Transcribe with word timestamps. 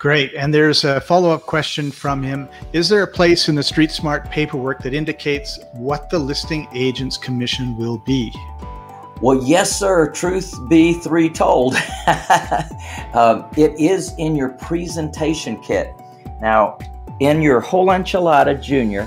Great. 0.00 0.32
And 0.34 0.52
there's 0.54 0.84
a 0.84 0.98
follow 0.98 1.30
up 1.30 1.42
question 1.42 1.90
from 1.90 2.22
him 2.22 2.48
Is 2.72 2.88
there 2.88 3.02
a 3.02 3.06
place 3.06 3.50
in 3.50 3.54
the 3.54 3.62
Street 3.62 3.90
Smart 3.90 4.30
paperwork 4.30 4.82
that 4.82 4.94
indicates 4.94 5.60
what 5.74 6.08
the 6.08 6.18
listing 6.18 6.66
agent's 6.72 7.18
commission 7.18 7.76
will 7.76 7.98
be? 7.98 8.32
Well, 9.20 9.44
yes, 9.44 9.78
sir. 9.78 10.10
Truth 10.10 10.54
be 10.70 10.94
three 10.94 11.28
told. 11.28 11.74
um, 13.12 13.44
it 13.58 13.78
is 13.78 14.14
in 14.16 14.34
your 14.34 14.48
presentation 14.48 15.60
kit. 15.60 15.92
Now, 16.40 16.78
in 17.20 17.42
your 17.42 17.60
whole 17.60 17.88
enchilada 17.88 18.58
junior, 18.58 19.06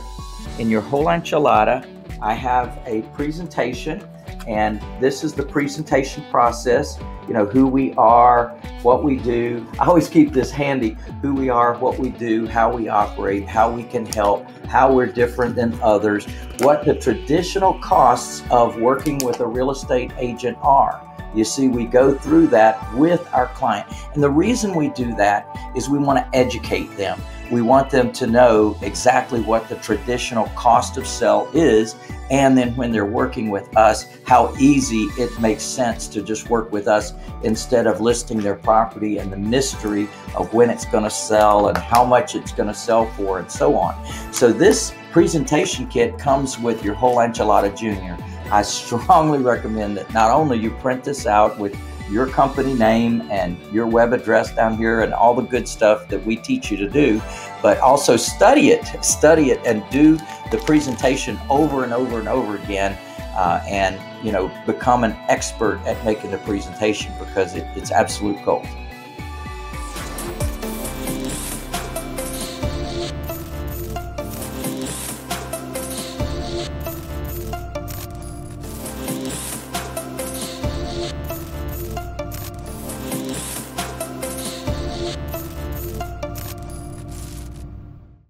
in 0.60 0.70
your 0.70 0.82
whole 0.82 1.06
enchilada, 1.06 1.88
I 2.22 2.36
have 2.36 2.78
a 2.86 3.02
presentation, 3.14 4.08
and 4.48 4.82
this 5.00 5.24
is 5.24 5.34
the 5.34 5.44
presentation 5.44 6.24
process. 6.30 7.00
You 7.28 7.34
know, 7.34 7.46
who 7.46 7.68
we 7.68 7.94
are, 7.94 8.50
what 8.82 9.02
we 9.02 9.18
do. 9.18 9.66
I 9.80 9.86
always 9.86 10.10
keep 10.10 10.34
this 10.34 10.52
handy 10.52 10.98
who 11.22 11.34
we 11.34 11.50
are, 11.50 11.76
what 11.78 11.98
we 11.98 12.10
do, 12.10 12.46
how 12.48 12.76
we 12.76 12.90
operate, 12.90 13.48
how 13.48 13.72
we 13.72 13.84
can 13.84 14.06
help, 14.06 14.46
how 14.66 14.94
we're 14.94 15.06
different 15.06 15.56
than 15.56 15.80
others, 15.82 16.26
what 16.60 16.84
the 16.84 16.96
traditional 16.96 17.80
costs 17.80 18.44
of 18.52 18.76
working 18.82 19.20
with 19.20 19.40
a 19.40 19.48
real 19.48 19.72
estate 19.72 20.12
agent 20.18 20.58
are. 20.62 21.02
You 21.34 21.44
see, 21.44 21.68
we 21.68 21.86
go 21.86 22.14
through 22.14 22.48
that 22.48 22.94
with 22.94 23.28
our 23.34 23.48
client. 23.48 23.88
And 24.14 24.22
the 24.22 24.30
reason 24.30 24.76
we 24.76 24.90
do 24.90 25.16
that 25.16 25.48
is 25.76 25.90
we 25.90 25.98
want 25.98 26.20
to 26.20 26.38
educate 26.38 26.96
them. 26.98 27.20
We 27.52 27.62
want 27.62 27.90
them 27.90 28.12
to 28.14 28.28
know 28.28 28.78
exactly 28.82 29.42
what 29.42 29.70
the 29.70 29.76
traditional 29.76 30.46
cost 30.56 30.98
of 30.98 31.06
sell 31.06 31.50
is. 31.54 31.96
And 32.32 32.58
then 32.58 32.76
when 32.76 32.92
they're 32.92 33.06
working 33.06 33.50
with 33.50 33.76
us, 33.78 34.18
how 34.26 34.56
easy 34.58 35.04
it 35.18 35.40
makes 35.40 35.64
sense 35.64 36.08
to 36.08 36.22
just 36.24 36.50
work 36.50 36.72
with 36.72 36.88
us 36.88 37.14
instead 37.44 37.86
of 37.86 38.02
listing 38.02 38.40
their 38.40 38.56
property 38.56 39.18
and 39.18 39.32
the 39.32 39.38
mystery 39.38 40.08
of 40.36 40.54
when 40.54 40.70
it's 40.70 40.86
going 40.86 41.04
to 41.04 41.10
sell 41.10 41.68
and 41.68 41.78
how 41.78 42.04
much 42.04 42.36
it's 42.36 42.52
going 42.52 42.70
to 42.70 42.74
sell 42.74 43.06
for 43.12 43.40
and 43.40 43.52
so 43.52 43.76
on. 43.78 43.94
So 44.34 44.52
this 44.52 44.94
presentation 45.12 45.88
kit 45.88 46.18
comes 46.18 46.58
with 46.58 46.84
your 46.84 46.96
whole 46.96 47.18
enchilada 47.18 47.78
junior. 47.78 48.18
I 48.52 48.62
strongly 48.64 49.40
recommend 49.40 49.98
that 49.98 50.12
not 50.14 50.32
only 50.32 50.58
you 50.58 50.72
print 50.72 51.04
this 51.04 51.28
out 51.28 51.60
with 51.60 51.78
your 52.14 52.28
company 52.28 52.74
name 52.74 53.22
and 53.32 53.58
your 53.74 53.88
web 53.88 54.14
address 54.14 54.54
down 54.54 54.78
here 54.78 55.02
and 55.02 55.14
all 55.14 55.34
the 55.34 55.42
good 55.42 55.68
stuff 55.68 56.08
that 56.08 56.24
we 56.26 56.36
teach 56.36 56.70
you 56.70 56.78
to 56.78 56.88
do, 56.88 57.20
but 57.62 57.80
also 57.80 58.16
study 58.16 58.70
it, 58.70 58.86
study 59.04 59.50
it, 59.50 59.60
and 59.66 59.84
do 59.90 60.16
the 60.52 60.62
presentation 60.66 61.40
over 61.50 61.84
and 61.84 61.92
over 61.92 62.20
and 62.20 62.28
over 62.28 62.56
again. 62.58 62.98
Uh, 63.36 63.60
and 63.68 64.00
you 64.24 64.32
know 64.32 64.52
become 64.68 65.04
an 65.04 65.14
expert 65.28 65.80
at 65.88 66.02
making 66.06 66.30
the 66.30 66.38
presentation 66.40 67.12
because 67.18 67.56
it, 67.56 67.66
it's 67.76 67.92
absolute 67.92 68.38
gold. 68.46 68.68